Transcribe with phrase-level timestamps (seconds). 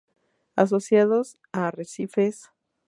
[0.55, 2.49] Asociados a arrecifes.